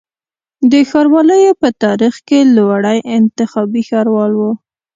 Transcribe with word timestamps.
د 0.71 0.73
ښاروالیو 0.89 1.53
په 1.61 1.69
تاریخ 1.83 2.15
کي 2.27 2.39
لوړی 2.57 2.97
انتخابي 3.17 3.81
ښاروال 3.89 4.31
و 4.37 4.41